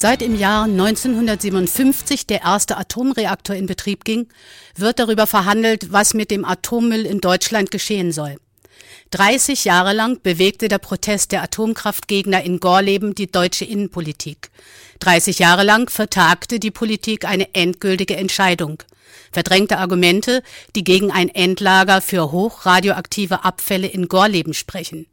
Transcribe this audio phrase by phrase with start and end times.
[0.00, 4.28] Seit im Jahr 1957 der erste Atomreaktor in Betrieb ging,
[4.76, 8.36] wird darüber verhandelt, was mit dem Atommüll in Deutschland geschehen soll.
[9.10, 14.50] 30 Jahre lang bewegte der Protest der Atomkraftgegner in Gorleben die deutsche Innenpolitik.
[15.00, 18.80] 30 Jahre lang vertagte die Politik eine endgültige Entscheidung,
[19.32, 20.44] verdrängte Argumente,
[20.76, 25.06] die gegen ein Endlager für hochradioaktive Abfälle in Gorleben sprechen.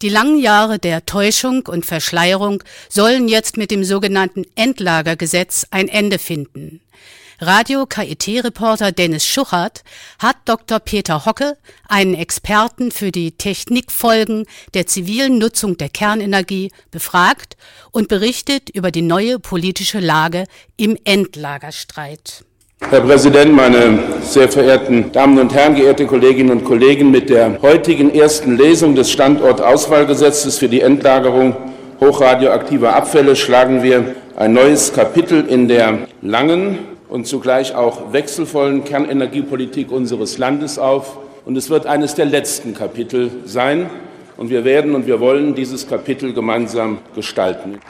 [0.00, 6.20] Die langen Jahre der Täuschung und Verschleierung sollen jetzt mit dem sogenannten Endlagergesetz ein Ende
[6.20, 6.80] finden.
[7.40, 9.82] Radio KIT-Reporter Dennis Schuchert
[10.20, 10.78] hat Dr.
[10.78, 11.56] Peter Hocke,
[11.88, 17.56] einen Experten für die Technikfolgen der zivilen Nutzung der Kernenergie, befragt
[17.90, 20.46] und berichtet über die neue politische Lage
[20.76, 22.44] im Endlagerstreit.
[22.90, 27.10] Herr Präsident, meine sehr verehrten Damen und Herren, geehrte Kolleginnen und Kollegen!
[27.10, 31.54] Mit der heutigen ersten Lesung des Standortauswahlgesetzes für die Endlagerung
[32.00, 36.78] hochradioaktiver Abfälle schlagen wir ein neues Kapitel in der langen
[37.10, 41.18] und zugleich auch wechselvollen Kernenergiepolitik unseres Landes auf.
[41.44, 43.90] Und es wird eines der letzten Kapitel sein.
[44.38, 47.80] Und wir werden und wir wollen dieses Kapitel gemeinsam gestalten.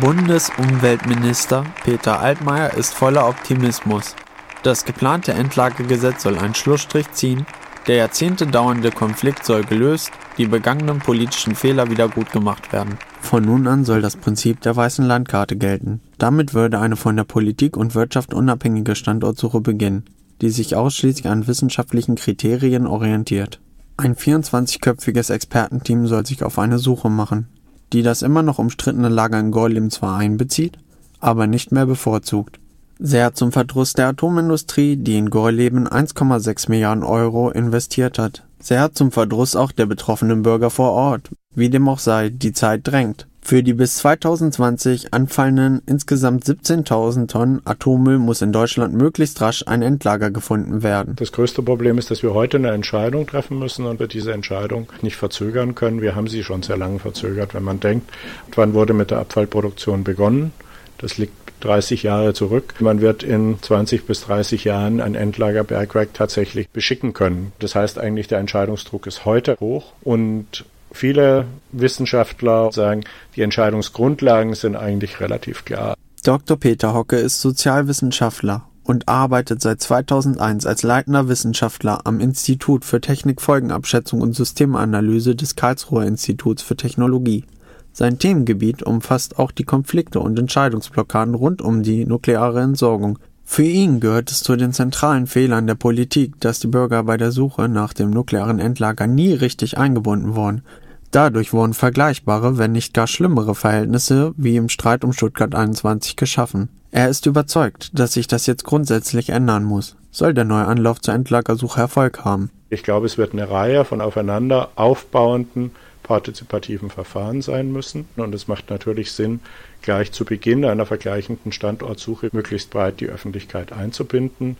[0.00, 4.16] Bundesumweltminister Peter Altmaier ist voller Optimismus.
[4.64, 7.46] Das geplante Endlagegesetz soll einen Schlussstrich ziehen,
[7.86, 12.98] der Jahrzehnte dauernde Konflikt soll gelöst, die begangenen politischen Fehler wieder gut gemacht werden.
[13.20, 16.00] Von nun an soll das Prinzip der weißen Landkarte gelten.
[16.18, 20.04] Damit würde eine von der Politik und Wirtschaft unabhängige Standortsuche beginnen,
[20.40, 23.60] die sich ausschließlich an wissenschaftlichen Kriterien orientiert.
[23.96, 27.46] Ein 24-köpfiges Expertenteam soll sich auf eine Suche machen,
[27.92, 30.78] die das immer noch umstrittene Lager in Gorleben zwar einbezieht,
[31.20, 32.58] aber nicht mehr bevorzugt.
[32.98, 38.44] Sehr zum Verdruss der Atomindustrie, die in Gorleben 1,6 Milliarden Euro investiert hat.
[38.58, 41.30] Sehr zum Verdruss auch der betroffenen Bürger vor Ort.
[41.54, 43.26] Wie dem auch sei, die Zeit drängt.
[43.46, 49.82] Für die bis 2020 anfallenden insgesamt 17.000 Tonnen Atommüll muss in Deutschland möglichst rasch ein
[49.82, 51.14] Endlager gefunden werden.
[51.14, 54.88] Das größte Problem ist, dass wir heute eine Entscheidung treffen müssen und wir diese Entscheidung
[55.00, 56.00] nicht verzögern können.
[56.00, 58.10] Wir haben sie schon sehr lange verzögert, wenn man denkt,
[58.56, 60.50] wann wurde mit der Abfallproduktion begonnen.
[60.98, 62.74] Das liegt 30 Jahre zurück.
[62.80, 67.52] Man wird in 20 bis 30 Jahren ein Endlager Bergwerk tatsächlich beschicken können.
[67.60, 70.64] Das heißt eigentlich, der Entscheidungsdruck ist heute hoch und
[70.96, 73.04] Viele Wissenschaftler sagen,
[73.36, 75.94] die Entscheidungsgrundlagen sind eigentlich relativ klar.
[76.24, 76.56] Dr.
[76.56, 84.22] Peter Hocke ist Sozialwissenschaftler und arbeitet seit 2001 als leitender Wissenschaftler am Institut für Technikfolgenabschätzung
[84.22, 87.44] und Systemanalyse des Karlsruher Instituts für Technologie.
[87.92, 93.18] Sein Themengebiet umfasst auch die Konflikte und Entscheidungsblockaden rund um die nukleare Entsorgung.
[93.44, 97.32] Für ihn gehört es zu den zentralen Fehlern der Politik, dass die Bürger bei der
[97.32, 100.62] Suche nach dem nuklearen Endlager nie richtig eingebunden wurden.
[101.10, 106.68] Dadurch wurden vergleichbare, wenn nicht gar schlimmere Verhältnisse wie im Streit um Stuttgart 21 geschaffen.
[106.90, 111.14] Er ist überzeugt, dass sich das jetzt grundsätzlich ändern muss, soll der neue Anlauf zur
[111.14, 112.50] Endlagersuche Erfolg haben.
[112.70, 115.70] Ich glaube, es wird eine Reihe von aufeinander aufbauenden
[116.06, 118.08] partizipativen Verfahren sein müssen.
[118.16, 119.40] Und es macht natürlich Sinn,
[119.82, 124.56] gleich zu Beginn einer vergleichenden Standortsuche möglichst breit die Öffentlichkeit einzubinden.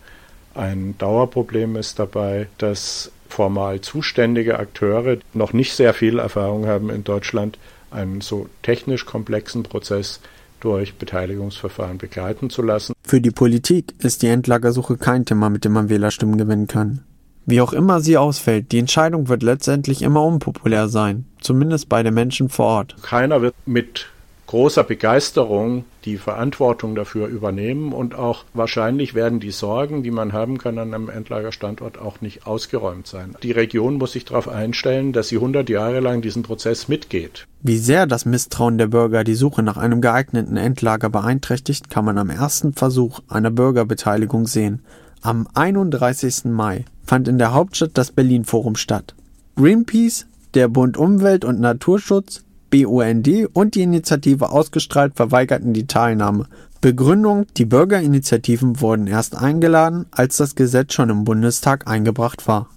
[0.56, 7.04] Ein Dauerproblem ist dabei, dass formal zuständige Akteure noch nicht sehr viel Erfahrung haben in
[7.04, 7.58] Deutschland,
[7.90, 10.20] einen so technisch komplexen Prozess
[10.60, 12.94] durch Beteiligungsverfahren begleiten zu lassen.
[13.02, 17.04] Für die Politik ist die Endlagersuche kein Thema, mit dem man Wählerstimmen gewinnen kann.
[17.44, 22.14] Wie auch immer sie ausfällt, die Entscheidung wird letztendlich immer unpopulär sein, zumindest bei den
[22.14, 22.96] Menschen vor Ort.
[23.02, 24.06] Keiner wird mit
[24.46, 30.58] großer Begeisterung die Verantwortung dafür übernehmen und auch wahrscheinlich werden die Sorgen, die man haben
[30.58, 33.34] kann an einem Endlagerstandort, auch nicht ausgeräumt sein.
[33.42, 37.46] Die Region muss sich darauf einstellen, dass sie 100 Jahre lang diesen Prozess mitgeht.
[37.62, 42.18] Wie sehr das Misstrauen der Bürger die Suche nach einem geeigneten Endlager beeinträchtigt, kann man
[42.18, 44.82] am ersten Versuch einer Bürgerbeteiligung sehen.
[45.22, 46.44] Am 31.
[46.44, 49.16] Mai fand in der Hauptstadt das Berlin Forum statt.
[49.56, 52.44] Greenpeace, der Bund Umwelt und Naturschutz,
[52.84, 56.46] BUND und die Initiative ausgestrahlt verweigerten die Teilnahme.
[56.82, 62.68] Begründung, die Bürgerinitiativen wurden erst eingeladen, als das Gesetz schon im Bundestag eingebracht war.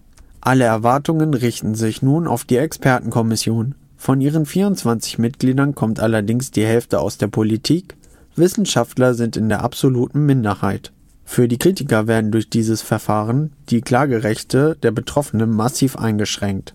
[0.42, 3.76] Alle Erwartungen richten sich nun auf die Expertenkommission.
[3.98, 7.98] Von ihren 24 Mitgliedern kommt allerdings die Hälfte aus der Politik,
[8.36, 10.94] Wissenschaftler sind in der absoluten Minderheit.
[11.26, 16.74] Für die Kritiker werden durch dieses Verfahren die Klagerechte der Betroffenen massiv eingeschränkt.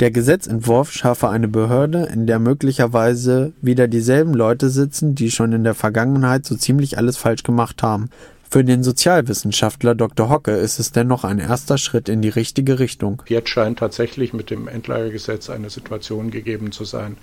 [0.00, 5.62] Der Gesetzentwurf schaffe eine Behörde, in der möglicherweise wieder dieselben Leute sitzen, die schon in
[5.62, 8.10] der Vergangenheit so ziemlich alles falsch gemacht haben.
[8.54, 10.28] Für den Sozialwissenschaftler Dr.
[10.28, 13.20] Hocke ist es dennoch ein erster Schritt in die richtige Richtung.
[13.26, 17.16] Jetzt scheint tatsächlich mit dem Endlagergesetz eine Situation gegeben zu sein,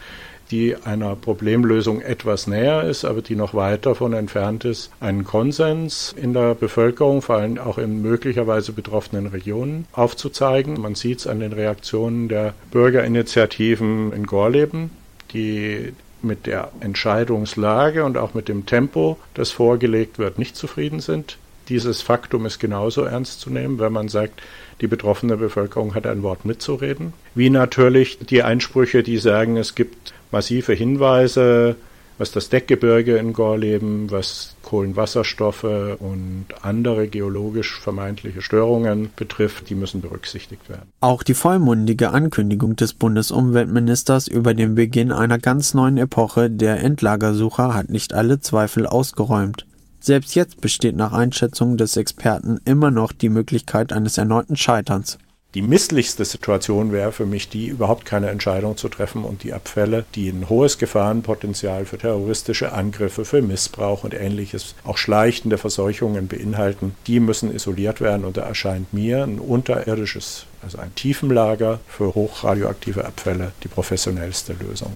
[0.52, 6.14] die einer Problemlösung etwas näher ist, aber die noch weit davon entfernt ist, einen Konsens
[6.22, 10.82] in der Bevölkerung, vor allem auch in möglicherweise betroffenen Regionen, aufzuzeigen.
[10.82, 14.90] Man sieht es an den Reaktionen der Bürgerinitiativen in Gorleben,
[15.34, 21.38] die mit der Entscheidungslage und auch mit dem Tempo, das vorgelegt wird, nicht zufrieden sind.
[21.70, 24.42] Dieses Faktum ist genauso ernst zu nehmen, wenn man sagt,
[24.82, 27.14] die betroffene Bevölkerung hat ein Wort mitzureden.
[27.36, 31.76] Wie natürlich die Einsprüche, die sagen, es gibt massive Hinweise,
[32.22, 40.02] was das Deckgebirge in Gorleben, was Kohlenwasserstoffe und andere geologisch vermeintliche Störungen betrifft, die müssen
[40.02, 40.88] berücksichtigt werden.
[41.00, 47.74] Auch die vollmundige Ankündigung des Bundesumweltministers über den Beginn einer ganz neuen Epoche der Endlagersucher
[47.74, 49.66] hat nicht alle Zweifel ausgeräumt.
[50.00, 55.18] Selbst jetzt besteht nach Einschätzung des Experten immer noch die Möglichkeit eines erneuten Scheiterns.
[55.54, 60.06] Die misslichste Situation wäre für mich die, überhaupt keine Entscheidung zu treffen und die Abfälle,
[60.16, 66.96] die ein hohes Gefahrenpotenzial für terroristische Angriffe, für Missbrauch und ähnliches, auch schleichende Verseuchungen beinhalten,
[67.06, 73.04] die müssen isoliert werden und da erscheint mir ein unterirdisches, also ein Tiefenlager für hochradioaktive
[73.04, 74.94] Abfälle die professionellste Lösung.